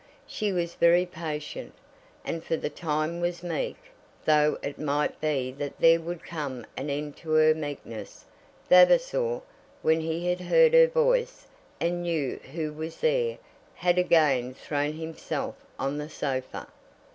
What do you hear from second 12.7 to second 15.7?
was there, had again thrown himself